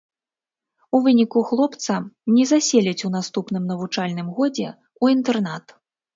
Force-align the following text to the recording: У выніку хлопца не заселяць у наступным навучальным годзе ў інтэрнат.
У 0.95 1.01
выніку 1.07 1.43
хлопца 1.49 1.97
не 2.39 2.47
заселяць 2.53 3.05
у 3.11 3.13
наступным 3.17 3.69
навучальным 3.75 4.27
годзе 4.41 4.67
ў 4.73 5.05
інтэрнат. 5.19 5.65